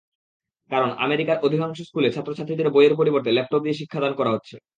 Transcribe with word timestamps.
কারণ, 0.71 0.89
আমেরিকার 0.97 1.37
অধিকাংশ 1.43 1.77
স্কুলে 1.81 2.09
ছাত্রছাত্রীদের 2.11 2.67
বইয়ের 2.69 2.97
পরিবর্তে 2.99 3.29
ল্যাপটপ 3.31 3.61
দিয়ে 3.63 3.79
শিক্ষাদান 3.79 4.13
করা 4.15 4.33
হচ্ছে। 4.33 4.55